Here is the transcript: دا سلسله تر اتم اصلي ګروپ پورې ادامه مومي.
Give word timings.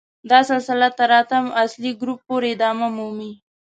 دا 0.29 0.39
سلسله 0.49 0.87
تر 0.99 1.09
اتم 1.21 1.45
اصلي 1.63 1.91
ګروپ 2.01 2.19
پورې 2.27 2.47
ادامه 2.55 2.87
مومي. 2.95 3.31